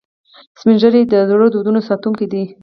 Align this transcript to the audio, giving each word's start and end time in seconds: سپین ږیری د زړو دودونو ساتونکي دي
سپین 0.59 0.75
ږیری 0.81 1.01
د 1.07 1.13
زړو 1.29 1.45
دودونو 1.53 1.79
ساتونکي 1.89 2.25
دي 2.31 2.43